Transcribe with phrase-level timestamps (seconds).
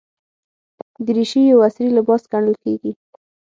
[1.05, 2.91] دریشي یو عصري لباس ګڼل کېږي.